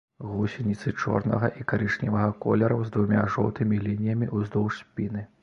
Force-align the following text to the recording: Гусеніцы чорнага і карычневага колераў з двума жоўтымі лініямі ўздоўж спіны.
Гусеніцы 0.29 0.93
чорнага 1.03 1.49
і 1.59 1.65
карычневага 1.73 2.31
колераў 2.47 2.81
з 2.87 2.95
двума 2.97 3.21
жоўтымі 3.37 3.83
лініямі 3.87 4.33
ўздоўж 4.41 4.73
спіны. 4.83 5.29